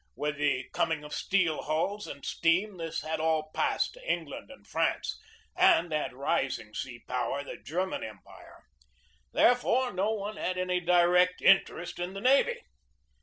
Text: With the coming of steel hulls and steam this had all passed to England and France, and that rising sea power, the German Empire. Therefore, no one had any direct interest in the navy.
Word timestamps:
With 0.15 0.37
the 0.37 0.67
coming 0.73 1.03
of 1.03 1.13
steel 1.13 1.61
hulls 1.61 2.07
and 2.07 2.25
steam 2.25 2.77
this 2.77 3.01
had 3.01 3.19
all 3.19 3.51
passed 3.53 3.93
to 3.93 4.11
England 4.11 4.49
and 4.49 4.65
France, 4.67 5.19
and 5.55 5.91
that 5.91 6.11
rising 6.11 6.73
sea 6.73 7.03
power, 7.07 7.43
the 7.43 7.57
German 7.57 8.03
Empire. 8.03 8.63
Therefore, 9.31 9.93
no 9.93 10.11
one 10.13 10.37
had 10.37 10.57
any 10.57 10.79
direct 10.79 11.39
interest 11.43 11.99
in 11.99 12.13
the 12.15 12.21
navy. 12.21 12.61